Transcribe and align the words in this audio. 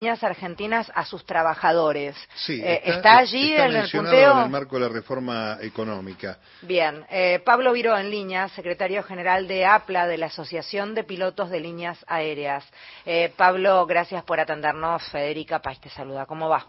líneas 0.00 0.22
argentinas 0.22 0.92
a 0.94 1.06
sus 1.06 1.24
trabajadores. 1.24 2.14
Sí, 2.34 2.60
Eh, 2.62 2.82
está, 2.84 2.96
¿está 2.96 3.16
allí 3.16 3.52
está 3.52 3.64
en 3.64 3.70
el 3.70 3.76
mencionado 3.78 4.10
punteo? 4.14 4.32
en 4.32 4.44
el 4.44 4.50
marco 4.50 4.78
de 4.78 4.86
la 4.86 4.92
reforma 4.92 5.56
económica. 5.62 6.38
Bien, 6.60 7.06
eh, 7.08 7.40
Pablo 7.46 7.72
Viró 7.72 7.96
en 7.96 8.10
línea, 8.10 8.46
secretario 8.48 9.02
general 9.04 9.48
de 9.48 9.64
APLA, 9.64 10.06
de 10.06 10.18
la 10.18 10.26
Asociación 10.26 10.94
de 10.94 11.02
Pilotos 11.04 11.48
de 11.48 11.60
Líneas 11.60 12.04
Aéreas. 12.08 12.70
Eh, 13.06 13.32
Pablo, 13.38 13.86
gracias 13.86 14.22
por 14.24 14.38
atendernos. 14.38 15.02
Federica 15.10 15.62
Paz 15.62 15.80
te 15.80 15.88
saluda. 15.88 16.26
¿Cómo 16.26 16.50
va? 16.50 16.66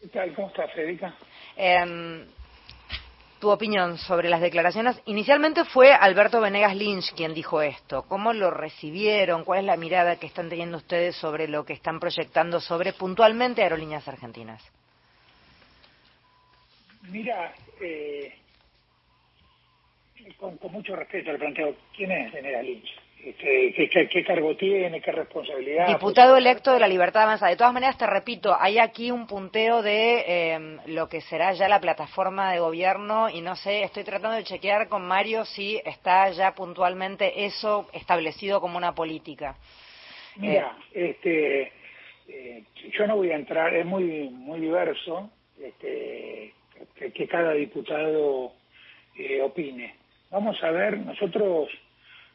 ¿Qué 0.00 0.08
tal? 0.08 0.34
¿Cómo 0.34 0.48
está, 0.48 0.66
Federica? 0.68 1.14
Tu 3.40 3.48
opinión 3.48 3.96
sobre 3.96 4.28
las 4.28 4.42
declaraciones. 4.42 5.00
Inicialmente 5.06 5.64
fue 5.64 5.92
Alberto 5.94 6.42
Venegas 6.42 6.76
Lynch 6.76 7.14
quien 7.14 7.32
dijo 7.32 7.62
esto. 7.62 8.02
¿Cómo 8.02 8.34
lo 8.34 8.50
recibieron? 8.50 9.44
¿Cuál 9.44 9.60
es 9.60 9.64
la 9.64 9.78
mirada 9.78 10.16
que 10.16 10.26
están 10.26 10.50
teniendo 10.50 10.76
ustedes 10.76 11.16
sobre 11.16 11.48
lo 11.48 11.64
que 11.64 11.72
están 11.72 11.98
proyectando 11.98 12.60
sobre 12.60 12.92
puntualmente 12.92 13.62
Aerolíneas 13.62 14.06
Argentinas? 14.06 14.62
Mira, 17.08 17.54
eh, 17.80 18.34
con, 20.36 20.58
con 20.58 20.72
mucho 20.72 20.94
respeto 20.94 21.32
le 21.32 21.38
planteo, 21.38 21.74
¿quién 21.96 22.12
es 22.12 22.32
General 22.32 22.64
Lynch? 22.64 22.90
Este, 23.22 23.74
¿qué, 23.74 23.90
qué, 23.90 24.08
qué 24.08 24.24
cargo 24.24 24.56
tiene? 24.56 25.00
¿Qué 25.02 25.12
responsabilidad? 25.12 25.88
Diputado 25.88 26.38
electo 26.38 26.72
de 26.72 26.80
la 26.80 26.88
Libertad 26.88 27.24
Avanza. 27.24 27.48
De 27.48 27.56
todas 27.56 27.74
maneras, 27.74 27.98
te 27.98 28.06
repito, 28.06 28.56
hay 28.58 28.78
aquí 28.78 29.10
un 29.10 29.26
punteo 29.26 29.82
de 29.82 30.24
eh, 30.26 30.78
lo 30.86 31.06
que 31.08 31.20
será 31.20 31.52
ya 31.52 31.68
la 31.68 31.80
plataforma 31.80 32.50
de 32.50 32.60
gobierno 32.60 33.28
y 33.28 33.42
no 33.42 33.56
sé, 33.56 33.82
estoy 33.82 34.04
tratando 34.04 34.36
de 34.36 34.44
chequear 34.44 34.88
con 34.88 35.06
Mario 35.06 35.44
si 35.44 35.80
está 35.84 36.30
ya 36.30 36.54
puntualmente 36.54 37.44
eso 37.44 37.90
establecido 37.92 38.58
como 38.60 38.78
una 38.78 38.94
política. 38.94 39.54
Mira, 40.36 40.78
este, 40.94 41.72
eh, 42.26 42.64
yo 42.92 43.06
no 43.06 43.16
voy 43.16 43.32
a 43.32 43.36
entrar, 43.36 43.74
es 43.74 43.84
muy 43.84 44.30
muy 44.30 44.60
diverso 44.60 45.28
este, 45.62 46.54
que, 46.94 47.12
que 47.12 47.28
cada 47.28 47.52
diputado 47.52 48.52
eh, 49.14 49.42
opine. 49.42 49.96
Vamos 50.30 50.62
a 50.62 50.70
ver, 50.70 50.96
nosotros 50.98 51.68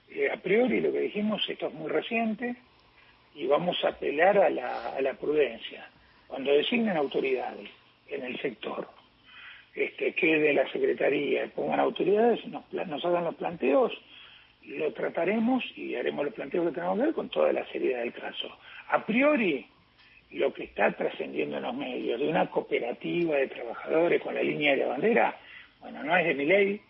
eh, 0.09 0.30
a 0.31 0.38
priori 0.38 0.81
lo 0.81 0.92
que 0.92 1.00
dijimos, 1.00 1.44
esto 1.48 1.67
es 1.67 1.73
muy 1.73 1.89
reciente 1.89 2.56
y 3.36 3.48
vamos 3.48 3.84
a 3.84 3.89
apelar 3.89 4.38
a 4.38 4.50
la, 4.50 4.95
a 4.95 5.02
la 5.02 5.14
prudencia. 5.14 5.89
Cuando 6.28 6.52
designen 6.52 6.98
autoridades 6.98 7.70
en 8.08 8.23
el 8.23 8.39
sector, 8.39 8.88
este, 9.76 10.14
que 10.14 10.39
de 10.39 10.53
la 10.53 10.72
Secretaría 10.72 11.48
pongan 11.53 11.80
autoridades, 11.80 12.45
nos, 12.48 12.64
nos 12.72 13.06
hagan 13.06 13.26
los 13.26 13.36
planteos, 13.36 13.92
lo 14.64 14.94
trataremos 14.94 15.64
y 15.76 15.95
haremos 15.95 16.26
los 16.26 16.33
planteos 16.33 16.67
que 16.67 16.76
tenemos 16.76 16.98
que 16.98 17.06
ver 17.06 17.14
con 17.14 17.30
toda 17.30 17.52
la 17.52 17.66
seriedad 17.67 18.00
del 18.00 18.14
caso. 18.14 18.50
A 18.89 19.06
priori, 19.06 19.66
lo 20.31 20.53
que 20.53 20.64
está 20.64 20.92
trascendiendo 20.92 21.58
en 21.58 21.64
los 21.64 21.76
medios 21.76 22.20
de 22.20 22.28
una 22.28 22.50
cooperativa 22.50 23.36
de 23.36 23.48
trabajadores 23.48 24.22
con 24.22 24.33
la 24.33 24.42
línea 24.42 24.72
de 24.72 24.78
la 24.78 24.88
bandera, 24.88 25.38
bueno, 25.81 26.03
no 26.03 26.17
es 26.17 26.26
de 26.26 26.33
mi 26.33 26.45
ley, 26.45 26.81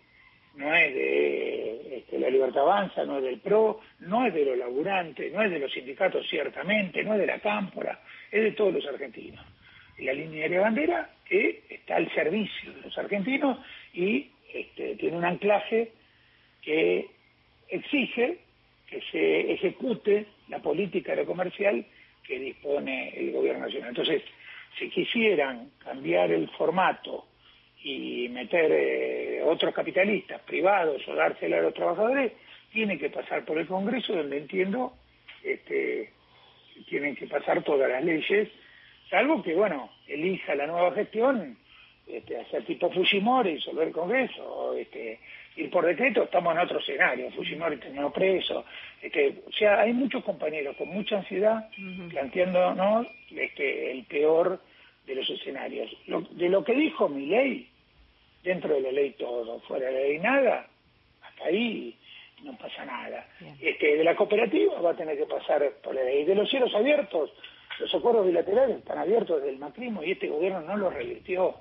no 0.55 0.73
es 0.73 0.93
de 0.93 1.97
este, 1.97 2.19
la 2.19 2.29
Libertad 2.29 2.63
Avanza, 2.63 3.05
no 3.05 3.17
es 3.17 3.23
del 3.23 3.39
PRO, 3.39 3.81
no 3.99 4.25
es 4.25 4.33
de 4.33 4.45
los 4.45 4.57
laburantes, 4.57 5.31
no 5.33 5.41
es 5.41 5.51
de 5.51 5.59
los 5.59 5.71
sindicatos 5.71 6.25
ciertamente, 6.29 7.03
no 7.03 7.13
es 7.13 7.19
de 7.19 7.27
la 7.27 7.39
Cámpora, 7.39 7.99
es 8.31 8.43
de 8.43 8.51
todos 8.51 8.73
los 8.73 8.85
argentinos. 8.85 9.45
La 9.99 10.13
línea 10.13 10.49
de 10.49 10.57
bandera 10.57 11.09
que 11.25 11.63
está 11.69 11.95
al 11.95 12.11
servicio 12.13 12.73
de 12.73 12.81
los 12.81 12.97
argentinos 12.97 13.59
y 13.93 14.29
este, 14.53 14.95
tiene 14.95 15.17
un 15.17 15.25
anclaje 15.25 15.91
que 16.61 17.07
exige 17.69 18.39
que 18.87 19.01
se 19.11 19.53
ejecute 19.53 20.27
la 20.49 20.59
política 20.59 21.11
aerocomercial 21.11 21.85
que 22.23 22.39
dispone 22.39 23.09
el 23.17 23.31
gobierno 23.31 23.65
nacional. 23.65 23.89
Entonces, 23.89 24.21
si 24.77 24.89
quisieran 24.89 25.71
cambiar 25.83 26.31
el 26.31 26.49
formato 26.49 27.25
y 27.87 28.27
meter 28.29 28.71
eh, 28.71 29.41
otros 29.45 29.71
capitalistas 29.73 30.41
privados 30.41 31.07
o 31.07 31.13
dársela 31.13 31.57
a 31.59 31.61
los 31.61 31.73
trabajadores, 31.75 32.31
tiene 32.73 32.97
que 32.97 33.11
pasar 33.11 33.45
por 33.45 33.59
el 33.59 33.67
Congreso, 33.67 34.13
donde 34.15 34.37
entiendo 34.39 34.93
este, 35.43 36.09
tienen 36.89 37.15
que 37.15 37.27
pasar 37.27 37.61
todas 37.63 37.87
las 37.87 38.03
leyes, 38.03 38.49
salvo 39.09 39.43
que, 39.43 39.53
bueno, 39.53 39.91
elija 40.07 40.55
la 40.55 40.65
nueva 40.65 40.91
gestión, 40.93 41.57
este, 42.07 42.37
hacer 42.37 42.63
tipo 42.65 42.89
Fujimori, 42.91 43.53
disolver 43.53 43.87
el 43.89 43.93
Congreso, 43.93 44.43
o, 44.43 44.73
este, 44.75 45.19
ir 45.55 45.69
por 45.69 45.85
decreto, 45.85 46.23
estamos 46.23 46.53
en 46.55 46.61
otro 46.61 46.79
escenario, 46.79 47.29
Fujimori 47.31 47.77
terminó 47.77 48.11
preso, 48.11 48.65
este, 49.01 49.43
o 49.47 49.51
sea, 49.51 49.81
hay 49.81 49.93
muchos 49.93 50.23
compañeros 50.23 50.75
con 50.75 50.89
mucha 50.89 51.17
ansiedad 51.19 51.69
planteándonos 52.09 53.07
este, 53.29 53.91
el 53.91 54.03
peor 54.05 54.59
de 55.05 55.15
los 55.15 55.29
escenarios. 55.29 55.95
Lo- 56.07 56.21
de 56.21 56.49
lo 56.49 56.63
que 56.63 56.73
dijo 56.73 57.07
mi 57.07 57.27
ley, 57.27 57.69
dentro 58.45 58.73
de 58.75 58.81
la 58.81 58.91
ley 58.91 59.11
todo, 59.19 59.59
fuera 59.61 59.87
de 59.87 59.91
la 59.93 59.99
ley 59.99 60.19
nada, 60.19 60.67
hasta 61.21 61.45
ahí 61.45 61.97
no 62.43 62.55
pasa 62.57 62.85
nada. 62.85 63.27
Bien. 63.39 63.55
Este, 63.61 63.97
de 63.97 64.03
la 64.03 64.15
cooperativa 64.15 64.79
va 64.79 64.91
a 64.91 64.95
tener 64.95 65.17
que 65.17 65.25
pasar 65.25 65.69
por 65.83 65.93
la 65.95 66.03
ley. 66.03 66.23
De 66.25 66.35
los 66.35 66.49
cielos 66.49 66.73
abiertos, 66.75 67.31
los 67.79 67.93
acuerdos 67.95 68.25
bilaterales 68.27 68.77
están 68.77 68.99
abiertos 68.99 69.37
desde 69.41 69.51
el 69.53 69.59
macrismo 69.59 70.03
y 70.03 70.11
este 70.11 70.27
gobierno 70.27 70.61
no 70.61 70.77
los 70.77 70.93
revirtió. 70.93 71.55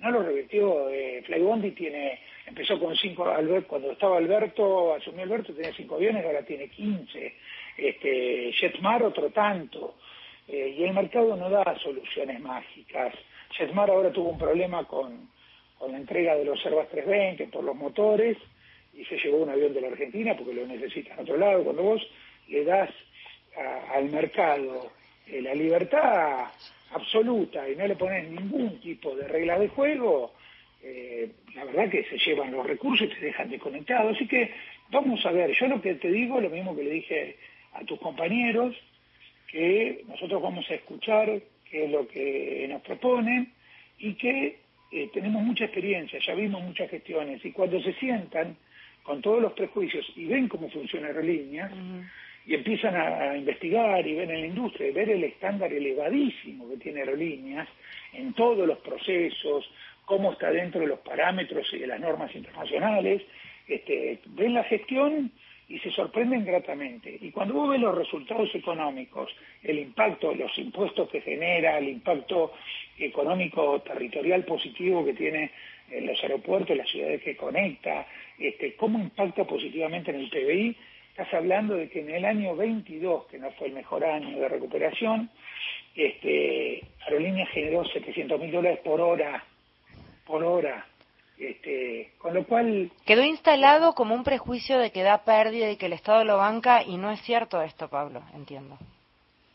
No 0.00 0.10
lo 0.10 0.22
revirtió. 0.22 0.88
Eh, 0.90 1.22
Flybondi 1.26 1.70
tiene, 1.72 2.18
empezó 2.46 2.78
con 2.80 2.96
cinco, 2.96 3.24
Albert- 3.26 3.66
cuando 3.66 3.92
estaba 3.92 4.16
Alberto, 4.16 4.94
asumió 4.94 5.22
Alberto, 5.24 5.52
tenía 5.54 5.72
cinco 5.74 5.96
aviones, 5.96 6.24
ahora 6.24 6.42
tiene 6.42 6.68
15. 6.68 7.34
Este, 7.76 8.52
Jetmar 8.54 9.02
otro 9.02 9.30
tanto. 9.30 9.96
Eh, 10.48 10.74
y 10.78 10.84
el 10.84 10.92
mercado 10.92 11.36
no 11.36 11.48
da 11.48 11.64
soluciones 11.82 12.40
mágicas. 12.40 13.14
Jetmar 13.56 13.90
ahora 13.90 14.10
tuvo 14.12 14.30
un 14.30 14.38
problema 14.38 14.84
con, 14.84 15.30
con 15.84 15.92
la 15.92 15.98
entrega 15.98 16.34
de 16.34 16.46
los 16.46 16.64
Airbus 16.64 16.88
320 16.88 17.48
por 17.48 17.62
los 17.62 17.76
motores 17.76 18.38
y 18.94 19.04
se 19.04 19.18
llevó 19.18 19.38
un 19.42 19.50
avión 19.50 19.74
de 19.74 19.82
la 19.82 19.88
Argentina 19.88 20.34
porque 20.34 20.54
lo 20.54 20.66
necesita 20.66 21.12
en 21.12 21.20
otro 21.20 21.36
lado. 21.36 21.62
Cuando 21.62 21.82
vos 21.82 22.02
le 22.48 22.64
das 22.64 22.88
a- 23.54 23.92
al 23.96 24.06
mercado 24.10 24.90
eh, 25.26 25.42
la 25.42 25.54
libertad 25.54 26.46
absoluta 26.92 27.68
y 27.68 27.76
no 27.76 27.86
le 27.86 27.96
pones 27.96 28.30
ningún 28.30 28.80
tipo 28.80 29.14
de 29.14 29.28
regla 29.28 29.58
de 29.58 29.68
juego, 29.68 30.32
eh, 30.82 31.28
la 31.54 31.64
verdad 31.66 31.90
que 31.90 32.04
se 32.04 32.16
llevan 32.18 32.52
los 32.52 32.66
recursos 32.66 33.06
y 33.10 33.14
te 33.14 33.26
dejan 33.26 33.50
desconectado. 33.50 34.08
Así 34.08 34.26
que 34.26 34.52
vamos 34.90 35.24
a 35.26 35.32
ver, 35.32 35.50
yo 35.52 35.66
lo 35.66 35.82
que 35.82 35.94
te 35.96 36.10
digo, 36.10 36.40
lo 36.40 36.48
mismo 36.48 36.74
que 36.74 36.84
le 36.84 36.90
dije 36.92 37.36
a 37.74 37.84
tus 37.84 37.98
compañeros, 38.00 38.74
que 39.48 40.02
nosotros 40.08 40.40
vamos 40.40 40.64
a 40.70 40.74
escuchar 40.76 41.40
qué 41.70 41.84
es 41.84 41.90
lo 41.90 42.06
que 42.08 42.66
nos 42.70 42.80
proponen 42.82 43.52
y 43.98 44.14
que 44.14 44.63
eh, 44.94 45.10
tenemos 45.12 45.42
mucha 45.42 45.64
experiencia, 45.64 46.20
ya 46.24 46.34
vimos 46.34 46.62
muchas 46.62 46.88
gestiones 46.88 47.44
y 47.44 47.50
cuando 47.50 47.82
se 47.82 47.92
sientan 47.94 48.56
con 49.02 49.20
todos 49.20 49.42
los 49.42 49.52
prejuicios 49.52 50.06
y 50.14 50.26
ven 50.26 50.46
cómo 50.46 50.70
funciona 50.70 51.08
Aerolíneas 51.08 51.72
y 52.46 52.54
empiezan 52.54 52.94
a, 52.94 53.30
a 53.30 53.36
investigar 53.36 54.06
y 54.06 54.14
ven 54.14 54.30
en 54.30 54.40
la 54.42 54.46
industria 54.46 54.88
y 54.88 54.92
ver 54.92 55.10
el 55.10 55.24
estándar 55.24 55.72
elevadísimo 55.72 56.68
que 56.70 56.76
tiene 56.76 57.00
Aerolíneas 57.00 57.68
en 58.12 58.34
todos 58.34 58.68
los 58.68 58.78
procesos, 58.78 59.68
cómo 60.04 60.32
está 60.32 60.52
dentro 60.52 60.80
de 60.80 60.86
los 60.86 61.00
parámetros 61.00 61.66
y 61.72 61.78
de 61.78 61.88
las 61.88 61.98
normas 61.98 62.34
internacionales, 62.34 63.22
este, 63.66 64.20
ven 64.26 64.54
la 64.54 64.62
gestión 64.62 65.32
y 65.68 65.78
se 65.78 65.90
sorprenden 65.90 66.44
gratamente. 66.44 67.16
Y 67.20 67.30
cuando 67.30 67.54
vos 67.54 67.70
ves 67.70 67.80
los 67.80 67.94
resultados 67.94 68.54
económicos, 68.54 69.34
el 69.62 69.78
impacto, 69.78 70.34
los 70.34 70.56
impuestos 70.58 71.08
que 71.08 71.20
genera, 71.20 71.78
el 71.78 71.88
impacto 71.88 72.52
económico 72.98 73.80
territorial 73.80 74.44
positivo 74.44 75.04
que 75.04 75.14
tiene 75.14 75.50
en 75.90 76.06
los 76.06 76.22
aeropuertos, 76.22 76.76
las 76.76 76.88
ciudades 76.88 77.22
que 77.22 77.36
conecta, 77.36 78.06
este, 78.38 78.74
cómo 78.74 78.98
impacta 78.98 79.44
positivamente 79.44 80.10
en 80.10 80.20
el 80.20 80.30
PBI, 80.30 80.76
estás 81.10 81.32
hablando 81.34 81.76
de 81.76 81.88
que 81.88 82.00
en 82.00 82.10
el 82.10 82.24
año 82.24 82.56
22, 82.56 83.26
que 83.26 83.38
no 83.38 83.50
fue 83.52 83.68
el 83.68 83.74
mejor 83.74 84.04
año 84.04 84.38
de 84.38 84.48
recuperación, 84.48 85.30
este, 85.94 86.82
Aerolíneas 87.06 87.48
generó 87.50 87.84
700 87.84 88.40
mil 88.40 88.50
dólares 88.50 88.80
por 88.82 89.00
hora, 89.00 89.44
por 90.26 90.42
hora, 90.42 90.86
este, 91.38 92.12
con 92.18 92.34
lo 92.34 92.44
cual 92.44 92.90
Quedó 93.04 93.22
instalado 93.24 93.94
como 93.94 94.14
un 94.14 94.24
prejuicio 94.24 94.78
de 94.78 94.90
que 94.92 95.02
da 95.02 95.24
pérdida 95.24 95.70
y 95.70 95.76
que 95.76 95.86
el 95.86 95.92
Estado 95.92 96.24
lo 96.24 96.36
banca 96.38 96.82
y 96.84 96.96
no 96.96 97.10
es 97.10 97.20
cierto 97.22 97.60
esto, 97.62 97.88
Pablo, 97.88 98.22
entiendo. 98.34 98.78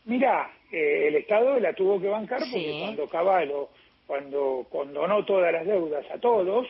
Mira, 0.04 0.50
eh, 0.72 1.08
el 1.08 1.16
Estado 1.16 1.58
la 1.60 1.72
tuvo 1.72 2.00
que 2.00 2.08
bancar 2.08 2.38
porque 2.40 2.52
Sí. 2.58 2.80
cuando 2.82 3.08
Caballo, 3.08 3.68
cuando 4.06 4.66
condonó 4.70 5.24
todas 5.24 5.52
las 5.52 5.66
deudas 5.66 6.04
a 6.10 6.18
todos, 6.18 6.66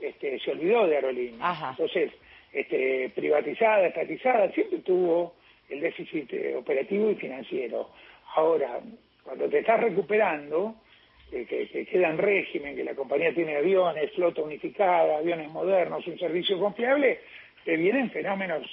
este, 0.00 0.38
se 0.40 0.50
olvidó 0.50 0.86
de 0.86 0.96
aerolíneas. 0.96 1.40
Ajá. 1.40 1.70
Entonces, 1.70 2.10
este, 2.52 3.10
privatizada, 3.14 3.86
estatizada, 3.86 4.50
siempre 4.52 4.78
tuvo 4.80 5.34
el 5.68 5.80
déficit 5.80 6.32
eh, 6.32 6.54
operativo 6.56 7.10
y 7.10 7.14
financiero. 7.14 7.90
Ahora, 8.34 8.80
cuando 9.22 9.48
te 9.48 9.60
estás 9.60 9.80
recuperando, 9.80 10.74
que, 11.42 11.68
que 11.68 11.86
queda 11.86 12.10
en 12.10 12.18
régimen, 12.18 12.76
que 12.76 12.84
la 12.84 12.94
compañía 12.94 13.34
tiene 13.34 13.56
aviones, 13.56 14.12
flota 14.12 14.42
unificada, 14.42 15.18
aviones 15.18 15.50
modernos, 15.50 16.06
un 16.06 16.18
servicio 16.18 16.58
confiable, 16.58 17.18
te 17.64 17.76
vienen 17.76 18.10
fenómenos, 18.10 18.66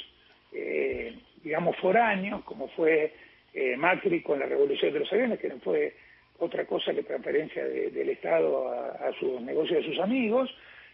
eh, 0.54 1.16
digamos, 1.44 1.76
foráneos, 1.78 2.44
como 2.44 2.68
fue 2.70 3.14
eh, 3.54 3.76
Macri 3.76 4.22
con 4.22 4.40
la 4.40 4.46
revolución 4.46 4.94
de 4.94 5.00
los 5.00 5.12
aviones, 5.12 5.40
que 5.40 5.50
no 5.50 5.60
fue 5.60 5.94
otra 6.40 6.66
cosa 6.66 6.94
que 6.94 7.04
transferencia 7.04 7.64
del 7.66 8.10
Estado 8.10 8.68
a, 8.70 9.12
sus 9.20 9.42
negocios 9.42 9.84
de 9.84 9.92
sus 9.92 10.00
amigos, 10.00 10.50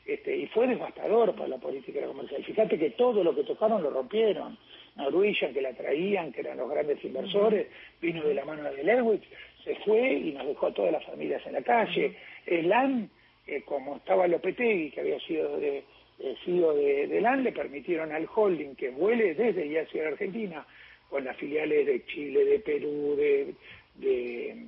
este, 0.05 0.35
y 0.35 0.47
fue 0.47 0.67
devastador 0.67 1.35
para 1.35 1.49
la 1.49 1.57
política 1.57 2.05
comercial. 2.05 2.43
Fíjate 2.43 2.77
que 2.77 2.91
todo 2.91 3.23
lo 3.23 3.35
que 3.35 3.43
tocaron 3.43 3.83
lo 3.83 3.89
rompieron. 3.89 4.57
Norwegian, 4.95 5.53
que 5.53 5.61
la 5.61 5.73
traían, 5.73 6.31
que 6.33 6.41
eran 6.41 6.57
los 6.57 6.69
grandes 6.69 7.03
inversores, 7.03 7.67
vino 8.01 8.23
de 8.23 8.33
la 8.33 8.45
mano 8.45 8.63
de 8.63 8.83
Lewis, 8.83 9.21
se 9.67 9.75
fue 9.83 10.13
y 10.13 10.31
nos 10.31 10.47
dejó 10.47 10.67
a 10.67 10.73
todas 10.73 10.93
las 10.93 11.05
familias 11.05 11.45
en 11.45 11.53
la 11.53 11.61
calle. 11.61 12.15
El 12.45 12.69
LAN, 12.69 13.09
eh, 13.45 13.61
como 13.65 13.97
estaba 13.97 14.25
Lopetegui, 14.27 14.91
que 14.91 15.01
había 15.01 15.19
sido 15.19 15.57
de, 15.57 15.83
eh, 16.19 16.35
sido 16.45 16.73
de, 16.73 17.07
de 17.07 17.21
LAN, 17.21 17.43
le 17.43 17.51
permitieron 17.51 18.13
al 18.13 18.27
holding 18.33 18.75
que 18.75 18.89
vuele 18.89 19.33
desde 19.33 19.65
y 19.65 19.77
hacia 19.77 20.07
Argentina 20.07 20.65
con 21.09 21.25
las 21.25 21.35
filiales 21.35 21.85
de 21.85 22.05
Chile, 22.05 22.45
de 22.45 22.59
Perú, 22.59 23.15
de, 23.17 23.53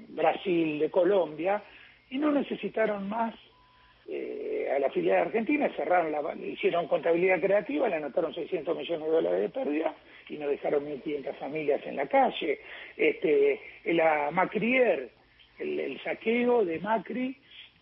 Brasil, 0.09 0.79
de 0.79 0.89
Colombia, 0.89 1.61
y 2.09 2.17
no 2.17 2.31
necesitaron 2.31 3.07
más 3.07 3.35
eh, 4.07 4.67
a 4.75 4.79
la 4.79 4.89
filial 4.89 5.17
de 5.17 5.21
Argentina, 5.21 5.69
cerraron 5.75 6.11
la, 6.11 6.35
hicieron 6.35 6.87
contabilidad 6.87 7.39
creativa, 7.39 7.87
le 7.87 7.95
anotaron 7.95 8.33
600 8.33 8.75
millones 8.75 9.05
de 9.05 9.11
dólares 9.11 9.41
de 9.41 9.49
pérdida 9.49 9.95
y 10.29 10.37
nos 10.37 10.49
dejaron 10.49 10.85
1.500 10.85 11.35
familias 11.35 11.81
en 11.85 11.95
la 11.95 12.07
calle. 12.07 12.59
Este, 12.95 13.59
la 13.85 14.29
Macrier, 14.31 15.09
el, 15.59 15.99
saqueo 16.03 16.63
de 16.65 16.79
Macri, 16.79 17.35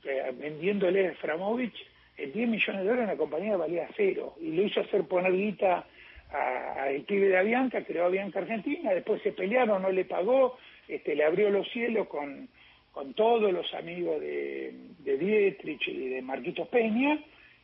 eh, 0.03 0.31
vendiéndole 0.39 1.09
a 1.09 1.13
Framovich 1.15 1.75
en 2.17 2.33
10 2.33 2.49
millones 2.49 2.81
de 2.81 2.87
dólares 2.87 3.09
una 3.09 3.17
compañía 3.17 3.57
valía 3.57 3.87
cero. 3.95 4.35
Y 4.41 4.51
lo 4.51 4.63
hizo 4.63 4.81
hacer 4.81 5.03
poner 5.03 5.33
guita 5.33 5.85
al 6.31 7.01
pibe 7.01 7.29
de 7.29 7.37
Avianca, 7.37 7.83
creó 7.83 8.05
Avianca 8.05 8.39
Argentina, 8.39 8.91
después 8.91 9.21
se 9.21 9.31
pelearon, 9.31 9.81
no 9.81 9.91
le 9.91 10.03
pagó, 10.03 10.57
este, 10.87 11.15
le 11.15 11.23
abrió 11.23 11.49
los 11.49 11.69
cielos 11.69 12.07
con, 12.07 12.49
con 12.91 13.13
todos 13.13 13.53
los 13.53 13.73
amigos 13.73 14.19
de, 14.19 14.73
de 14.99 15.17
Dietrich 15.17 15.87
y 15.87 16.09
de 16.09 16.21
Marquitos 16.21 16.67
Peña, 16.67 17.17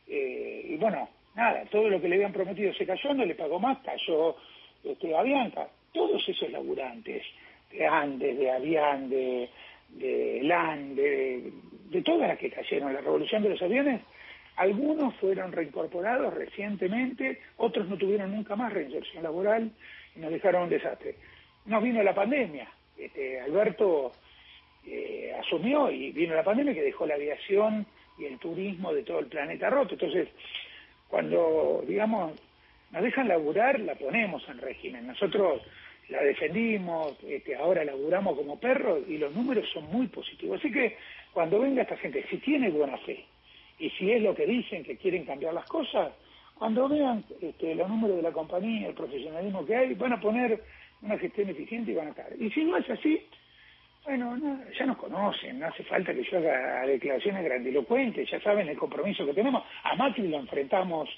eh, 0.06 0.66
y 0.70 0.76
bueno, 0.76 1.08
nada, 1.34 1.64
todo 1.70 1.88
lo 1.88 2.00
que 2.00 2.08
le 2.08 2.16
habían 2.16 2.32
prometido 2.32 2.72
se 2.74 2.86
cayó, 2.86 3.12
no 3.12 3.24
le 3.24 3.34
pagó 3.34 3.58
más, 3.58 3.78
cayó 3.78 4.36
este, 4.84 5.16
Avianca, 5.16 5.68
todos 5.92 6.26
esos 6.28 6.50
laburantes 6.50 7.22
de 7.70 7.86
Andes, 7.86 8.38
de 8.38 8.50
Avian, 8.50 9.08
de, 9.08 9.48
de 9.88 10.40
de, 10.94 11.52
de 11.90 12.02
todas 12.02 12.28
las 12.28 12.38
que 12.38 12.50
cayeron, 12.50 12.92
la 12.92 13.00
revolución 13.00 13.42
de 13.42 13.50
los 13.50 13.62
aviones, 13.62 14.00
algunos 14.56 15.14
fueron 15.16 15.52
reincorporados 15.52 16.32
recientemente, 16.34 17.40
otros 17.56 17.88
no 17.88 17.96
tuvieron 17.96 18.32
nunca 18.32 18.54
más 18.54 18.72
reinserción 18.72 19.22
laboral 19.22 19.70
y 20.14 20.20
nos 20.20 20.30
dejaron 20.30 20.64
un 20.64 20.68
desastre. 20.68 21.16
Nos 21.66 21.82
vino 21.82 22.02
la 22.02 22.14
pandemia. 22.14 22.68
Este, 22.96 23.40
Alberto 23.40 24.12
eh, 24.86 25.34
asumió 25.40 25.90
y 25.90 26.12
vino 26.12 26.34
la 26.34 26.44
pandemia 26.44 26.74
que 26.74 26.82
dejó 26.82 27.06
la 27.06 27.14
aviación 27.14 27.86
y 28.18 28.26
el 28.26 28.38
turismo 28.38 28.92
de 28.92 29.02
todo 29.02 29.18
el 29.18 29.26
planeta 29.26 29.70
roto. 29.70 29.94
Entonces, 29.94 30.28
cuando, 31.08 31.82
digamos, 31.86 32.32
nos 32.94 33.02
dejan 33.02 33.26
laburar, 33.26 33.80
la 33.80 33.96
ponemos 33.96 34.48
en 34.48 34.58
régimen. 34.58 35.08
Nosotros 35.08 35.62
la 36.08 36.22
defendimos, 36.22 37.16
este, 37.28 37.56
ahora 37.56 37.84
laburamos 37.84 38.36
como 38.36 38.60
perros 38.60 39.00
y 39.08 39.18
los 39.18 39.34
números 39.34 39.68
son 39.72 39.90
muy 39.90 40.06
positivos. 40.06 40.60
Así 40.60 40.70
que 40.70 40.96
cuando 41.32 41.58
venga 41.58 41.82
esta 41.82 41.96
gente, 41.96 42.24
si 42.30 42.38
tiene 42.38 42.70
buena 42.70 42.96
fe, 42.98 43.24
y 43.80 43.90
si 43.90 44.12
es 44.12 44.22
lo 44.22 44.32
que 44.32 44.46
dicen, 44.46 44.84
que 44.84 44.96
quieren 44.96 45.24
cambiar 45.24 45.52
las 45.52 45.66
cosas, 45.66 46.12
cuando 46.56 46.88
vean 46.88 47.24
este, 47.42 47.74
los 47.74 47.88
números 47.88 48.16
de 48.16 48.22
la 48.22 48.30
compañía, 48.30 48.86
el 48.86 48.94
profesionalismo 48.94 49.66
que 49.66 49.74
hay, 49.74 49.94
van 49.94 50.12
a 50.12 50.20
poner 50.20 50.62
una 51.02 51.18
gestión 51.18 51.48
eficiente 51.48 51.90
y 51.90 51.94
van 51.96 52.06
a 52.06 52.10
estar. 52.10 52.28
Y 52.38 52.48
si 52.50 52.62
no 52.62 52.76
es 52.76 52.88
así, 52.88 53.20
bueno, 54.04 54.38
ya 54.78 54.86
nos 54.86 54.98
conocen, 54.98 55.58
no 55.58 55.66
hace 55.66 55.82
falta 55.82 56.14
que 56.14 56.22
yo 56.22 56.38
haga 56.38 56.86
declaraciones 56.86 57.44
grandilocuentes, 57.44 58.30
ya 58.30 58.40
saben 58.40 58.68
el 58.68 58.78
compromiso 58.78 59.26
que 59.26 59.34
tenemos. 59.34 59.64
A 59.82 59.96
Macri 59.96 60.28
lo 60.28 60.38
enfrentamos 60.38 61.08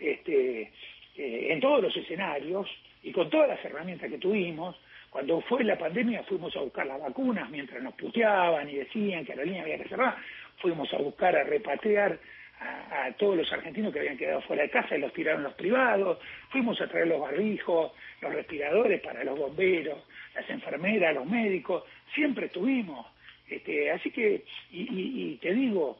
este, 0.00 0.72
eh, 1.16 1.48
en 1.50 1.60
todos 1.60 1.82
los 1.82 1.96
escenarios 1.96 2.68
y 3.02 3.12
con 3.12 3.30
todas 3.30 3.48
las 3.48 3.64
herramientas 3.64 4.10
que 4.10 4.18
tuvimos. 4.18 4.76
Cuando 5.10 5.40
fue 5.40 5.64
la 5.64 5.76
pandemia 5.76 6.22
fuimos 6.22 6.54
a 6.56 6.60
buscar 6.60 6.86
las 6.86 7.00
vacunas 7.00 7.50
mientras 7.50 7.82
nos 7.82 7.94
puteaban 7.94 8.68
y 8.70 8.76
decían 8.76 9.24
que 9.24 9.34
la 9.34 9.42
línea 9.42 9.62
había 9.62 9.78
que 9.78 9.88
cerrar 9.88 10.16
fuimos 10.60 10.92
a 10.94 10.98
buscar, 10.98 11.36
a 11.36 11.44
repatriar 11.44 12.18
a, 12.60 13.10
todos 13.12 13.36
los 13.36 13.52
argentinos 13.52 13.92
que 13.92 14.00
habían 14.00 14.18
quedado 14.18 14.42
fuera 14.42 14.62
de 14.62 14.70
casa 14.70 14.96
y 14.96 15.00
los 15.00 15.12
tiraron 15.12 15.42
los 15.42 15.54
privados, 15.54 16.18
fuimos 16.50 16.80
a 16.80 16.88
traer 16.88 17.08
los 17.08 17.20
barbijos, 17.20 17.92
los 18.20 18.34
respiradores 18.34 19.00
para 19.00 19.24
los 19.24 19.38
bomberos, 19.38 19.98
las 20.34 20.48
enfermeras, 20.50 21.14
los 21.14 21.26
médicos, 21.26 21.84
siempre 22.14 22.46
estuvimos. 22.46 23.06
Este, 23.48 23.90
así 23.90 24.10
que, 24.10 24.44
y, 24.70 25.36
te 25.36 25.54
digo, 25.54 25.98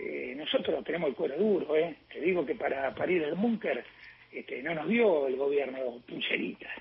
eh, 0.00 0.34
nosotros 0.36 0.82
tenemos 0.84 1.10
el 1.10 1.14
cuero 1.14 1.36
duro, 1.36 1.76
¿eh? 1.76 1.96
te 2.10 2.20
digo 2.20 2.44
que 2.44 2.54
para, 2.54 2.94
para 2.94 3.12
ir 3.12 3.24
al 3.24 3.34
búnker 3.34 3.84
este, 4.34 4.62
no 4.62 4.74
nos 4.74 4.88
dio 4.88 5.26
el 5.26 5.36
gobierno 5.36 5.78
puncheritas. 6.06 6.72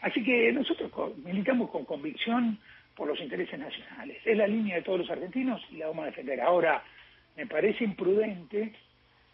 Así 0.00 0.22
que 0.22 0.52
nosotros 0.52 0.90
militamos 1.18 1.70
con 1.70 1.84
convicción 1.84 2.58
por 2.94 3.08
los 3.08 3.20
intereses 3.20 3.58
nacionales. 3.58 4.18
Es 4.24 4.36
la 4.36 4.46
línea 4.46 4.76
de 4.76 4.82
todos 4.82 4.98
los 4.98 5.10
argentinos 5.10 5.62
y 5.70 5.76
la 5.76 5.86
vamos 5.86 6.02
a 6.02 6.06
defender. 6.06 6.40
Ahora, 6.40 6.82
me 7.36 7.46
parece 7.46 7.84
imprudente, 7.84 8.72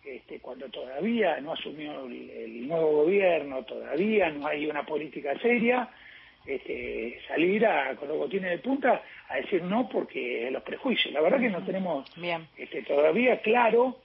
este, 0.05 0.39
cuando 0.41 0.69
todavía 0.69 1.41
no 1.41 1.55
asumió 1.55 2.05
el, 2.05 2.69
nuevo 2.69 3.05
gobierno, 3.05 3.65
todavía 3.65 4.29
no 4.31 4.47
hay 4.47 4.67
una 4.67 4.85
política 4.85 5.39
seria, 5.39 5.89
este, 6.45 7.19
salir 7.27 7.65
a, 7.65 7.97
con 7.97 8.09
los 8.09 8.19
botines 8.19 8.51
de 8.51 8.59
punta 8.59 9.03
a 9.29 9.37
decir 9.37 9.63
no 9.63 9.89
porque 9.89 10.51
los 10.51 10.63
prejuicios. 10.63 11.15
La 11.15 11.23
verdad 11.23 11.41
que 11.41 11.49
no 11.49 11.65
tenemos 11.65 12.15
Este, 12.59 12.83
todavía 12.83 13.41
claro 13.41 14.04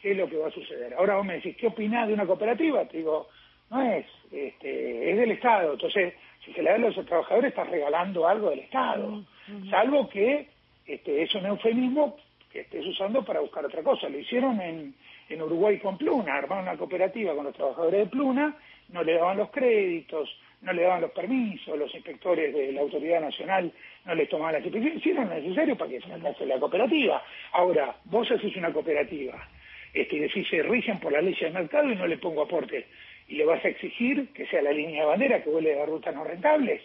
qué 0.00 0.12
es 0.12 0.16
lo 0.16 0.28
que 0.28 0.36
va 0.36 0.48
a 0.48 0.52
suceder. 0.52 0.94
Ahora 0.94 1.16
vos 1.16 1.26
me 1.26 1.34
decís, 1.34 1.56
¿qué 1.56 1.66
opinás 1.66 2.08
de 2.08 2.14
una 2.14 2.26
cooperativa? 2.26 2.84
Te 2.86 2.98
digo, 2.98 3.28
no 3.70 3.82
es, 3.82 4.06
este, 4.32 5.10
es 5.10 5.16
del 5.16 5.32
Estado. 5.32 5.72
Entonces, 5.72 6.14
si 6.44 6.52
se 6.52 6.62
le 6.62 6.70
da 6.70 6.76
a 6.76 6.78
los 6.78 7.06
trabajadores, 7.06 7.50
estás 7.50 7.68
regalando 7.68 8.26
algo 8.26 8.50
del 8.50 8.60
Estado. 8.60 9.22
Salvo 9.68 10.08
que 10.08 10.48
este, 10.86 11.22
es 11.22 11.34
un 11.34 11.46
eufemismo 11.46 12.16
que 12.50 12.60
estés 12.60 12.84
usando 12.86 13.24
para 13.24 13.40
buscar 13.40 13.64
otra 13.64 13.82
cosa. 13.82 14.08
Lo 14.08 14.18
hicieron 14.18 14.60
en, 14.60 14.94
en 15.28 15.42
Uruguay 15.42 15.78
con 15.78 15.98
Pluna, 15.98 16.34
armaron 16.34 16.64
una 16.64 16.76
cooperativa 16.76 17.34
con 17.34 17.44
los 17.44 17.54
trabajadores 17.54 18.00
de 18.00 18.06
Pluna, 18.06 18.56
no 18.88 19.04
le 19.04 19.14
daban 19.14 19.36
los 19.36 19.50
créditos, 19.50 20.28
no 20.62 20.72
le 20.72 20.82
daban 20.82 21.02
los 21.02 21.12
permisos, 21.12 21.78
los 21.78 21.94
inspectores 21.94 22.52
de 22.52 22.72
la 22.72 22.80
Autoridad 22.80 23.20
Nacional 23.20 23.72
no 24.04 24.14
les 24.14 24.28
tomaban 24.28 24.54
las 24.54 24.64
inspecciones, 24.64 24.98
hicieron 24.98 25.28
lo 25.28 25.34
necesario 25.34 25.76
para 25.76 25.90
que 25.90 26.00
se 26.00 26.46
la 26.46 26.58
cooperativa. 26.58 27.22
Ahora, 27.52 27.94
vos 28.04 28.30
haces 28.30 28.56
una 28.56 28.72
cooperativa 28.72 29.46
este, 29.92 30.16
y 30.16 30.18
decís 30.20 30.46
se 30.48 30.62
rigen 30.62 30.98
por 31.00 31.12
la 31.12 31.20
ley 31.20 31.34
del 31.40 31.52
mercado 31.52 31.90
y 31.90 31.96
no 31.96 32.06
le 32.06 32.18
pongo 32.18 32.42
aporte 32.42 32.86
y 33.28 33.36
le 33.36 33.44
vas 33.44 33.64
a 33.64 33.68
exigir 33.68 34.28
que 34.34 34.46
sea 34.46 34.60
la 34.60 34.72
línea 34.72 35.02
de 35.02 35.06
bandera 35.06 35.42
que 35.42 35.50
vuelve 35.50 35.80
a 35.80 35.86
rutas 35.86 36.14
no 36.14 36.24
rentables. 36.24 36.82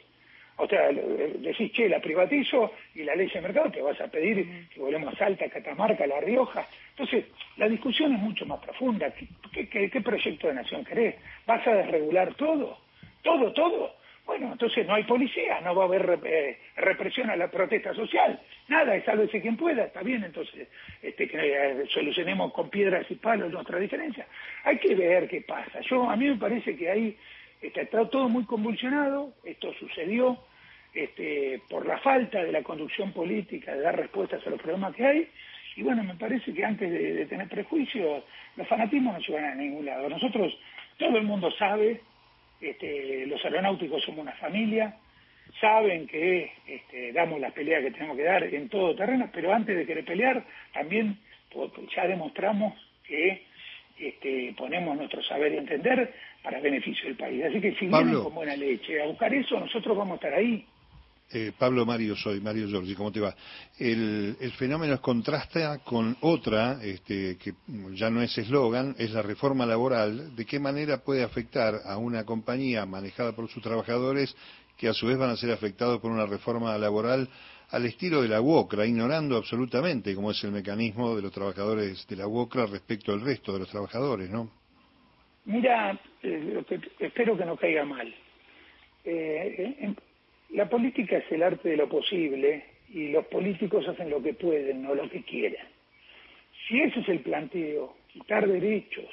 O 0.57 0.67
sea, 0.67 0.89
decís, 0.89 1.71
che, 1.74 1.89
la 1.89 2.00
privatizo 2.00 2.71
y 2.93 3.03
la 3.03 3.15
ley 3.15 3.27
de 3.27 3.41
mercado 3.41 3.71
te 3.71 3.81
vas 3.81 4.00
a 4.00 4.07
pedir 4.07 4.69
que 4.69 4.79
volvemos 4.79 5.13
a 5.13 5.17
Salta, 5.17 5.50
Catamarca, 5.50 6.07
La 6.07 6.21
Rioja. 6.21 6.65
Entonces, 6.91 7.25
la 7.57 7.67
discusión 7.67 8.13
es 8.13 8.19
mucho 8.19 8.45
más 8.45 8.59
profunda. 8.59 9.13
¿Qué, 9.51 9.67
qué, 9.67 9.89
qué 9.89 10.01
proyecto 10.01 10.47
de 10.47 10.53
nación 10.53 10.85
querés? 10.85 11.15
¿Vas 11.45 11.65
a 11.67 11.75
desregular 11.75 12.35
todo? 12.35 12.77
¿Todo, 13.21 13.51
todo? 13.51 13.95
Bueno, 14.25 14.51
entonces 14.53 14.88
no 14.88 14.96
hay 14.96 15.03
policía, 15.03 15.62
no 15.62 15.75
va 15.75 15.84
a 15.84 15.86
haber 15.86 16.20
eh, 16.25 16.58
represión 16.77 17.29
a 17.29 17.36
la 17.36 17.50
protesta 17.50 17.94
social, 17.94 18.39
nada, 18.67 18.96
es 18.96 19.05
sálvese 19.05 19.39
quien 19.39 19.55
pueda, 19.55 19.86
está 19.86 20.01
bien, 20.01 20.24
entonces 20.24 20.67
este, 21.03 21.27
que 21.27 21.38
eh, 21.38 21.84
solucionemos 21.94 22.51
con 22.51 22.70
piedras 22.70 23.05
y 23.10 23.15
palos 23.15 23.51
nuestra 23.51 23.77
diferencia. 23.77 24.25
Hay 24.63 24.79
que 24.79 24.96
ver 24.96 25.27
qué 25.27 25.41
pasa. 25.41 25.79
Yo 25.82 26.10
A 26.10 26.15
mí 26.15 26.27
me 26.27 26.38
parece 26.38 26.75
que 26.75 26.89
ahí 26.89 27.15
está 27.62 27.86
todo 28.10 28.27
muy 28.27 28.46
convulsionado, 28.46 29.34
esto 29.44 29.72
sucedió 29.75 30.39
este, 30.94 31.62
por 31.70 31.86
la 31.86 32.00
falta 32.00 32.44
de 32.44 32.51
la 32.51 32.63
conducción 32.63 33.12
política 33.13 33.75
de 33.75 33.82
dar 33.82 33.96
respuestas 33.96 34.46
a 34.48 34.50
los 34.50 34.60
problemas 34.60 34.96
que 34.96 35.05
hay, 35.05 35.29
y 35.75 35.84
bueno, 35.84 36.03
me 36.03 36.15
parece 36.15 36.51
que 36.51 36.65
antes 36.65 36.89
de, 36.89 37.13
de 37.13 37.25
tener 37.27 37.48
prejuicios, 37.48 38.24
los 38.55 38.67
fanatismos 38.67 39.13
no 39.13 39.20
llevan 39.20 39.51
a 39.51 39.55
ningún 39.55 39.86
lado. 39.86 40.10
Nosotros, 40.10 40.58
todo 40.98 41.17
el 41.17 41.25
mundo 41.25 41.51
sabe 41.51 42.01
este, 42.62 43.25
los 43.27 43.43
aeronáuticos 43.43 44.03
somos 44.03 44.21
una 44.21 44.33
familia, 44.33 44.95
saben 45.59 46.07
que 46.07 46.51
este, 46.67 47.13
damos 47.13 47.39
las 47.39 47.53
peleas 47.53 47.83
que 47.83 47.91
tenemos 47.91 48.17
que 48.17 48.24
dar 48.24 48.43
en 48.43 48.69
todo 48.69 48.95
terreno, 48.95 49.29
pero 49.33 49.53
antes 49.53 49.75
de 49.75 49.85
querer 49.85 50.05
pelear, 50.05 50.43
también 50.74 51.17
ya 51.95 52.07
demostramos 52.07 52.74
que 53.07 53.43
este, 53.97 54.53
ponemos 54.57 54.97
nuestro 54.97 55.24
saber 55.24 55.53
y 55.53 55.57
entender 55.57 56.13
para 56.43 56.59
beneficio 56.59 57.05
del 57.05 57.15
país. 57.15 57.43
Así 57.45 57.62
que 57.62 57.75
si 57.75 57.88
vienen 57.88 58.24
con 58.24 58.35
buena 58.35 58.55
leche 58.55 59.01
a 59.01 59.05
buscar 59.05 59.33
eso, 59.33 59.59
nosotros 59.59 59.97
vamos 59.97 60.13
a 60.13 60.15
estar 60.15 60.33
ahí. 60.33 60.65
Eh, 61.32 61.51
Pablo 61.58 61.86
Mario 61.86 62.15
soy, 62.15 62.39
Mario 62.39 62.67
Giorgi, 62.67 62.94
¿cómo 62.94 63.12
te 63.12 63.20
va? 63.20 63.36
El, 63.79 64.38
el 64.39 64.51
fenómeno 64.53 65.01
contrasta 65.01 65.79
con 65.79 66.15
otra, 66.22 66.79
este, 66.84 67.38
que 67.38 67.53
ya 67.94 68.12
no 68.12 68.22
es 68.22 68.38
eslogan, 68.38 68.96
es 69.00 69.12
la 69.12 69.24
reforma 69.24 69.65
laboral. 69.65 70.36
¿De 70.36 70.46
qué 70.46 70.60
manera 70.60 71.00
puede 71.00 71.24
afectar 71.24 71.82
a 71.84 71.98
una 71.98 72.24
compañía 72.25 72.86
manejada 72.86 73.32
por 73.34 73.50
sus 73.50 73.63
trabajadores 73.63 74.36
que 74.77 74.88
a 74.88 74.94
su 74.94 75.08
vez 75.08 75.17
van 75.17 75.32
a 75.32 75.36
ser 75.36 75.51
afectados 75.51 76.00
por 76.00 76.12
una 76.12 76.25
reforma 76.25 76.77
laboral 76.77 77.27
al 77.72 77.86
estilo 77.86 78.22
de 78.22 78.27
la 78.27 78.41
UOCRA, 78.41 78.86
ignorando 78.86 79.36
absolutamente 79.36 80.13
cómo 80.13 80.32
es 80.32 80.44
el 80.44 80.51
mecanismo 80.51 81.15
de 81.15 81.24
los 81.24 81.32
trabajadores 81.32 82.05
de 82.08 82.15
la 82.15 82.27
UOCRA 82.27 82.67
respecto 82.67 83.12
al 83.12 83.22
resto 83.22 83.53
de 83.53 83.60
los 83.60 83.70
trabajadores, 83.70 84.29
¿no? 84.29 84.50
Mira, 85.46 86.00
eh, 86.24 86.63
espero 87.00 87.38
que 87.38 87.46
no 87.46 87.58
caiga 87.58 87.84
mal. 87.84 88.13
Eh, 89.03 89.94
la 90.50 90.70
política 90.70 91.18
es 91.18 91.32
el 91.32 91.44
arte 91.44 91.70
de 91.70 91.78
lo 91.78 91.90
posible 91.90 92.64
y 92.94 93.10
los 93.10 93.25
políticos 93.25 93.88
hacen 93.88 94.10
lo 94.10 94.22
que 94.22 94.34
pueden, 94.34 94.84
no 94.84 94.96
lo 94.96 95.10
que 95.10 95.24
quieren. 95.24 95.66
Si 96.68 96.80
ese 96.80 97.00
es 97.02 97.10
el 97.10 97.20
planteo, 97.20 97.96
quitar 98.12 98.48
derechos, 98.48 99.10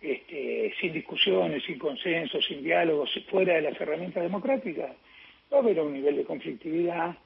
este, 0.00 0.74
sin 0.80 0.92
discusiones, 0.92 1.62
sin 1.64 1.78
consensos, 1.78 2.44
sin 2.44 2.62
diálogos, 2.62 3.10
fuera 3.30 3.54
de 3.54 3.62
las 3.62 3.80
herramientas 3.80 4.22
democráticas, 4.22 4.90
va 5.52 5.56
a 5.58 5.60
haber 5.60 5.80
un 5.80 5.92
nivel 5.92 6.16
de 6.16 6.24
conflictividad 6.24 7.16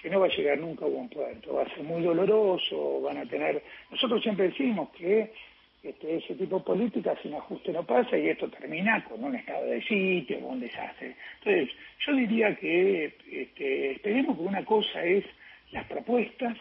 que 0.00 0.10
no 0.10 0.20
va 0.20 0.26
a 0.26 0.36
llegar 0.36 0.58
nunca 0.58 0.84
a 0.84 0.88
buen 0.88 1.08
puerto, 1.08 1.54
va 1.54 1.62
a 1.62 1.74
ser 1.74 1.82
muy 1.82 2.02
doloroso, 2.02 3.00
van 3.00 3.18
a 3.18 3.26
tener... 3.26 3.62
Nosotros 3.90 4.22
siempre 4.22 4.48
decimos 4.48 4.90
que 4.90 5.32
este, 5.84 6.16
ese 6.16 6.34
tipo 6.34 6.58
de 6.58 6.64
política 6.64 7.14
sin 7.22 7.34
ajuste 7.34 7.70
no 7.70 7.84
pasa 7.84 8.16
y 8.16 8.28
esto 8.28 8.48
termina 8.48 9.04
con 9.04 9.22
un 9.22 9.34
estado 9.34 9.66
de 9.66 9.82
sitio, 9.82 10.40
con 10.40 10.52
un 10.52 10.60
desastre. 10.60 11.14
Entonces, 11.38 11.76
yo 12.06 12.14
diría 12.14 12.56
que 12.56 13.14
este, 13.30 13.92
esperemos 13.92 14.36
que 14.36 14.42
una 14.42 14.64
cosa 14.64 15.04
es 15.04 15.24
las 15.72 15.86
propuestas 15.86 16.56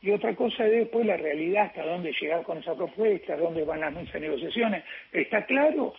y 0.00 0.10
otra 0.10 0.34
cosa 0.34 0.64
es 0.66 0.72
después 0.72 1.06
la 1.06 1.16
realidad, 1.16 1.66
hasta 1.66 1.84
dónde 1.84 2.14
llegar 2.18 2.42
con 2.42 2.58
esa 2.58 2.74
propuesta, 2.74 3.36
dónde 3.36 3.64
van 3.64 3.80
las 3.80 4.12
de 4.12 4.20
negociaciones. 4.20 4.82
Está 5.12 5.44
claro 5.44 5.94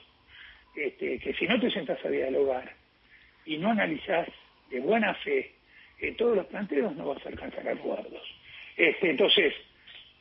este, 0.75 1.19
que 1.19 1.33
si 1.33 1.45
no 1.47 1.59
te 1.59 1.69
sentas 1.69 2.03
a 2.03 2.09
dialogar 2.09 2.73
y 3.45 3.57
no 3.57 3.69
analizás 3.69 4.27
de 4.71 4.79
buena 4.79 5.13
fe 5.15 5.51
en 5.99 6.15
todos 6.17 6.35
los 6.35 6.45
planteos 6.47 6.95
no 6.95 7.07
vas 7.07 7.25
a 7.25 7.29
alcanzar 7.29 7.67
acuerdos. 7.67 8.23
Este, 8.75 9.11
entonces, 9.11 9.53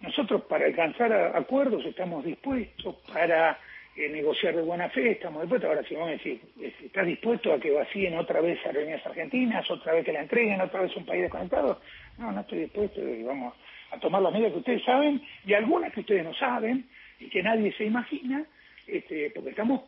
nosotros 0.04 0.42
para 0.42 0.66
alcanzar 0.66 1.12
acuerdos 1.34 1.84
estamos 1.84 2.24
dispuestos, 2.24 2.96
para 3.12 3.58
eh, 3.96 4.08
negociar 4.08 4.54
de 4.54 4.62
buena 4.62 4.88
fe 4.90 5.12
estamos 5.12 5.42
dispuestos. 5.42 5.68
Ahora, 5.68 5.82
si 5.88 5.94
vos 5.94 6.06
me 6.06 6.12
decís, 6.12 6.40
¿estás 6.82 7.06
dispuesto 7.06 7.52
a 7.52 7.58
que 7.58 7.70
vacíen 7.70 8.16
otra 8.16 8.40
vez 8.40 8.58
aerolíneas 8.64 9.04
argentinas, 9.06 9.70
otra 9.70 9.94
vez 9.94 10.04
que 10.04 10.12
la 10.12 10.20
entreguen, 10.20 10.60
otra 10.60 10.82
vez 10.82 10.94
un 10.96 11.06
país 11.06 11.22
desconectado? 11.22 11.80
No, 12.18 12.32
no 12.32 12.40
estoy 12.40 12.60
dispuesto 12.60 13.00
vamos 13.24 13.54
a 13.90 13.98
tomar 13.98 14.22
las 14.22 14.32
medidas 14.32 14.52
que 14.52 14.58
ustedes 14.58 14.84
saben 14.84 15.22
y 15.46 15.54
algunas 15.54 15.92
que 15.92 16.00
ustedes 16.00 16.24
no 16.24 16.34
saben 16.34 16.88
y 17.20 17.28
que 17.28 17.42
nadie 17.42 17.72
se 17.72 17.84
imagina, 17.84 18.44
este, 18.86 19.30
porque 19.30 19.50
estamos 19.50 19.82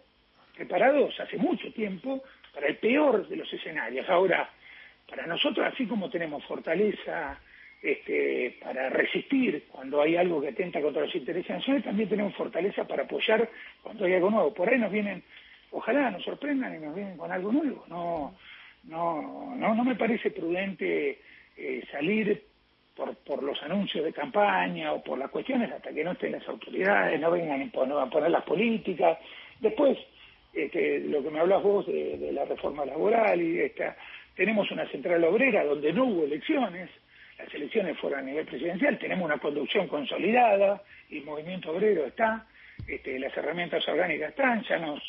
preparados 0.57 1.19
hace 1.21 1.37
mucho 1.37 1.73
tiempo 1.73 2.23
para 2.55 2.69
el 2.69 2.77
peor 2.77 3.29
de 3.29 3.37
los 3.37 3.53
escenarios. 3.53 4.09
Ahora, 4.09 4.49
para 5.09 5.27
nosotros, 5.27 5.67
así 5.67 5.87
como 5.87 6.09
tenemos 6.09 6.45
fortaleza 6.45 7.39
este, 7.83 8.57
para 8.63 8.89
resistir 8.91 9.65
cuando 9.71 10.01
hay 10.01 10.17
algo 10.17 10.41
que 10.41 10.49
atenta 10.49 10.81
contra 10.81 11.03
los 11.03 11.15
intereses 11.15 11.51
nacionales, 11.51 11.85
también 11.85 12.09
tenemos 12.09 12.35
fortaleza 12.35 12.87
para 12.87 13.05
apoyar 13.05 13.49
cuando 13.83 14.05
hay 14.05 14.15
algo 14.15 14.31
nuevo. 14.31 14.55
Por 14.55 14.69
ahí 14.69 14.79
nos 14.79 14.91
vienen, 14.91 15.23
ojalá 15.71 16.11
nos 16.11 16.25
sorprendan 16.25 16.75
y 16.75 16.79
nos 16.79 16.95
vienen 16.95 17.17
con 17.17 17.31
algo 17.31 17.53
nuevo. 17.53 17.85
No, 17.89 18.37
no, 18.85 19.55
no, 19.57 19.75
no 19.75 19.85
me 19.85 19.95
parece 19.95 20.31
prudente 20.31 21.21
eh, 21.57 21.85
salir 21.91 22.43
por, 22.95 23.15
por 23.19 23.43
los 23.43 23.63
anuncios 23.63 24.05
de 24.05 24.13
campaña 24.13 24.93
o 24.93 25.03
por 25.03 25.19
las 25.19 25.31
cuestiones 25.31 25.71
hasta 25.71 25.93
que 25.93 26.03
no 26.03 26.13
estén 26.13 26.33
las 26.33 26.49
autoridades, 26.49 27.21
no 27.21 27.31
vengan 27.31 27.63
a 27.63 28.11
poner, 28.11 28.31
las 28.31 28.45
políticas. 28.45 29.19
Después, 29.61 29.99
este, 30.53 31.01
lo 31.01 31.23
que 31.23 31.31
me 31.31 31.41
hablas 31.41 31.63
vos 31.63 31.87
de, 31.87 32.17
de 32.17 32.33
la 32.33 32.45
reforma 32.45 32.85
laboral 32.87 33.41
y 33.41 33.61
esta 33.61 33.97
tenemos 34.37 34.71
una 34.71 34.87
central 34.91 35.25
obrera 35.25 35.65
donde 35.65 35.93
no 35.93 36.05
hubo 36.05 36.25
elecciones, 36.25 36.91
las 37.39 37.53
elecciones 37.55 37.99
fueron 37.99 38.21
a 38.21 38.23
nivel 38.23 38.47
presidencial, 38.47 38.99
tenemos 38.99 39.25
una 39.25 39.39
conducción 39.39 39.89
consolidada, 39.89 40.83
y 41.09 41.19
el 41.19 41.25
movimiento 41.25 41.71
obrero 41.71 42.07
está, 42.07 42.47
este, 42.87 43.19
las 43.19 43.37
herramientas 43.37 43.87
orgánicas 43.89 44.31
están, 44.31 44.63
ya 44.65 44.79
nos, 44.79 45.03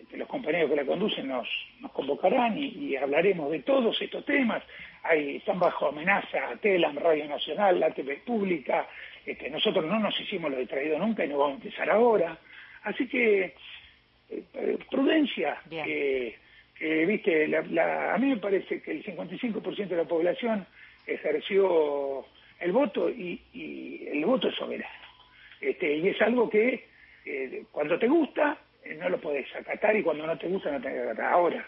este, 0.00 0.16
los 0.16 0.28
compañeros 0.28 0.70
que 0.70 0.76
la 0.76 0.84
conducen 0.84 1.28
nos, 1.28 1.48
nos 1.80 1.92
convocarán 1.92 2.56
y, 2.58 2.96
hablaremos 2.96 3.50
de 3.50 3.60
todos 3.60 4.00
estos 4.00 4.24
temas. 4.24 4.62
Hay, 5.02 5.36
están 5.36 5.58
bajo 5.58 5.88
amenaza 5.88 6.56
TELAM, 6.60 6.96
Radio 6.98 7.26
Nacional, 7.26 7.80
la 7.80 7.90
TV 7.90 8.18
Pública, 8.24 8.86
este, 9.24 9.50
nosotros 9.50 9.84
no 9.84 9.98
nos 9.98 10.18
hicimos 10.20 10.50
lo 10.50 10.58
de 10.58 10.66
traído 10.66 10.98
nunca 10.98 11.24
y 11.24 11.28
no 11.28 11.38
vamos 11.38 11.60
a 11.60 11.64
empezar 11.64 11.90
ahora. 11.90 12.38
Así 12.82 13.06
que, 13.06 13.54
eh, 14.30 14.78
prudencia, 14.90 15.58
eh, 15.70 16.36
viste, 17.06 17.56
a 17.56 18.18
mí 18.18 18.26
me 18.26 18.36
parece 18.38 18.82
que 18.82 18.90
el 18.90 19.04
55% 19.04 19.88
de 19.88 19.96
la 19.96 20.08
población 20.08 20.66
ejerció 21.06 22.24
el 22.60 22.72
voto 22.72 23.10
y, 23.10 23.40
el 24.12 24.24
voto 24.24 24.48
es 24.48 24.54
soberano. 24.54 24.94
Este, 25.60 25.96
y 25.96 26.08
es 26.08 26.20
algo 26.22 26.48
que 26.48 26.88
eh, 27.24 27.64
cuando 27.70 27.98
te 27.98 28.08
gusta 28.08 28.58
eh, 28.84 28.94
no 28.94 29.08
lo 29.08 29.20
podés 29.20 29.46
acatar 29.54 29.96
y 29.96 30.02
cuando 30.02 30.26
no 30.26 30.36
te 30.36 30.48
gusta 30.48 30.70
no 30.70 30.80
te 30.80 30.92
que 30.92 31.00
acatar. 31.00 31.32
Ahora, 31.32 31.66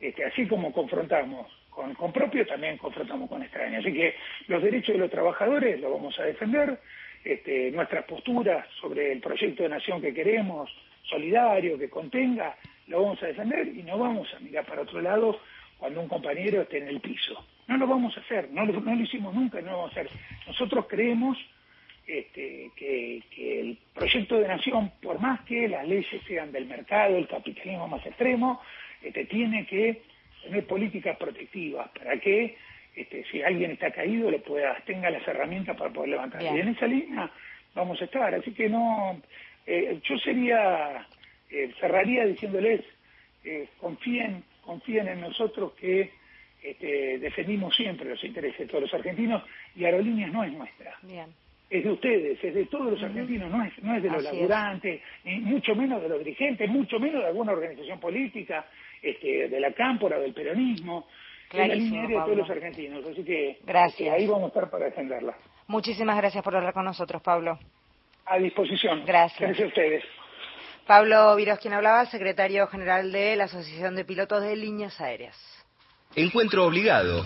este, 0.00 0.24
así 0.24 0.46
como 0.46 0.72
confrontamos 0.72 1.50
con, 1.70 1.94
con 1.94 2.12
propio, 2.12 2.46
también 2.46 2.76
confrontamos 2.76 3.28
con 3.28 3.42
extraños. 3.42 3.84
Así 3.84 3.94
que 3.94 4.14
los 4.48 4.62
derechos 4.62 4.94
de 4.94 5.00
los 5.00 5.10
trabajadores 5.10 5.80
los 5.80 5.92
vamos 5.92 6.18
a 6.18 6.24
defender, 6.24 6.78
este, 7.24 7.70
nuestras 7.70 8.04
posturas 8.04 8.66
sobre 8.80 9.12
el 9.12 9.20
proyecto 9.20 9.62
de 9.62 9.68
nación 9.68 10.00
que 10.02 10.12
queremos, 10.12 10.70
solidario, 11.04 11.78
que 11.78 11.88
contenga, 11.88 12.56
lo 12.88 13.02
vamos 13.02 13.22
a 13.22 13.26
defender 13.26 13.68
y 13.68 13.82
no 13.82 13.98
vamos 13.98 14.32
a 14.34 14.40
mirar 14.40 14.66
para 14.66 14.82
otro 14.82 15.00
lado 15.00 15.40
cuando 15.78 16.00
un 16.00 16.08
compañero 16.08 16.62
esté 16.62 16.78
en 16.78 16.88
el 16.88 17.00
piso. 17.00 17.44
No 17.72 17.78
lo 17.78 17.86
vamos 17.86 18.16
a 18.16 18.20
hacer, 18.20 18.50
no 18.50 18.64
lo, 18.64 18.80
no 18.80 18.94
lo 18.94 19.02
hicimos 19.02 19.34
nunca 19.34 19.60
y 19.60 19.62
no 19.62 19.70
lo 19.70 19.76
vamos 19.78 19.96
a 19.96 20.00
hacer. 20.00 20.10
Nosotros 20.46 20.86
creemos 20.88 21.38
este, 22.06 22.70
que, 22.76 23.22
el 23.60 23.78
proyecto 23.94 24.38
de 24.38 24.48
nación, 24.48 24.92
por 25.00 25.18
más 25.20 25.40
que 25.42 25.68
las 25.68 25.86
leyes 25.88 26.22
sean 26.26 26.52
del 26.52 26.66
mercado, 26.66 27.16
el 27.16 27.28
capitalismo 27.28 27.88
más 27.88 28.04
extremo, 28.04 28.60
este, 29.02 29.24
tiene 29.24 29.66
que 29.66 30.02
tener 30.42 30.66
políticas 30.66 31.16
protectivas 31.16 31.88
para 31.90 32.18
que 32.18 32.56
este, 32.94 33.24
si 33.30 33.42
alguien 33.42 33.70
está 33.70 33.90
caído 33.90 34.30
le 34.30 34.40
pueda 34.40 34.76
tenga 34.84 35.08
las 35.08 35.26
herramientas 35.26 35.76
para 35.76 35.90
poder 35.90 36.10
levantar. 36.10 36.42
Y 36.42 36.46
en 36.46 36.68
esa 36.68 36.86
línea 36.86 37.30
vamos 37.74 38.00
a 38.02 38.04
estar. 38.04 38.34
Así 38.34 38.52
que 38.52 38.68
no, 38.68 39.20
eh, 39.66 39.98
yo 40.04 40.18
sería 40.18 41.06
eh, 41.50 41.72
cerraría 41.80 42.24
diciéndoles, 42.26 42.82
eh, 43.44 43.68
confíen, 43.78 44.42
confíen 44.64 45.08
en 45.08 45.20
nosotros 45.20 45.72
que 45.74 46.10
este, 46.62 47.18
defendimos 47.18 47.74
siempre 47.74 48.08
los 48.08 48.22
intereses 48.22 48.58
de 48.58 48.66
todos 48.66 48.82
los 48.82 48.94
argentinos 48.94 49.42
y 49.74 49.84
Aerolíneas 49.84 50.32
no 50.32 50.44
es 50.44 50.52
nuestra. 50.52 50.96
Es 51.68 51.84
de 51.84 51.90
ustedes, 51.90 52.44
es 52.44 52.54
de 52.54 52.66
todos 52.66 52.92
los 52.92 53.02
argentinos, 53.02 53.50
no 53.50 53.64
es, 53.64 53.82
no 53.82 53.96
es 53.96 54.02
de 54.02 54.10
los 54.10 54.22
laburantes, 54.22 55.00
ni 55.24 55.40
mucho 55.40 55.74
menos 55.74 56.02
de 56.02 56.08
los 56.08 56.18
dirigentes, 56.18 56.68
mucho 56.68 57.00
menos 57.00 57.22
de 57.22 57.28
alguna 57.28 57.52
organización 57.52 57.98
política, 57.98 58.66
este, 59.00 59.48
de 59.48 59.60
la 59.60 59.72
cámpora, 59.72 60.18
del 60.18 60.34
peronismo. 60.34 61.08
es 61.50 61.58
la 61.58 61.74
línea 61.74 62.06
de 62.06 62.14
todos 62.14 62.36
los 62.36 62.50
argentinos, 62.50 63.04
así 63.06 63.24
que 63.24 63.58
gracias. 63.64 64.14
ahí 64.14 64.26
vamos 64.26 64.44
a 64.44 64.48
estar 64.48 64.70
para 64.70 64.84
defenderla. 64.84 65.34
Muchísimas 65.66 66.16
gracias 66.16 66.44
por 66.44 66.54
hablar 66.54 66.74
con 66.74 66.84
nosotros, 66.84 67.22
Pablo. 67.22 67.58
A 68.26 68.38
disposición. 68.38 69.04
Gracias. 69.06 69.40
Gracias 69.40 69.64
a 69.64 69.68
ustedes. 69.68 70.04
Pablo 70.86 71.34
Viros, 71.36 71.58
quien 71.58 71.74
hablaba, 71.74 72.04
secretario 72.06 72.66
general 72.66 73.12
de 73.12 73.36
la 73.36 73.44
Asociación 73.44 73.94
de 73.96 74.04
Pilotos 74.04 74.42
de 74.42 74.56
Líneas 74.56 75.00
Aéreas. 75.00 75.51
Encuentro 76.14 76.66
obligado. 76.66 77.24